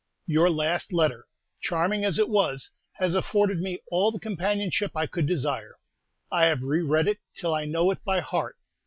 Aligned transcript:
Your 0.25 0.49
last 0.49 0.91
letter, 0.91 1.27
charming 1.61 2.03
as 2.05 2.17
it 2.17 2.27
was, 2.27 2.71
has 2.93 3.13
afforded 3.13 3.59
me 3.59 3.83
all 3.91 4.11
the 4.11 4.19
companionship 4.19 4.93
I 4.97 5.05
could 5.05 5.27
desire. 5.27 5.77
I 6.31 6.45
have 6.45 6.63
re 6.63 6.81
read 6.81 7.07
it 7.07 7.19
till 7.35 7.53
I 7.53 7.65
know 7.65 7.91
it 7.91 8.03
by 8.03 8.19
heart. 8.19 8.57